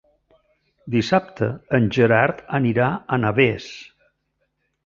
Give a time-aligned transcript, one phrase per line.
[0.95, 3.69] Dissabte en Gerard anirà a Navès.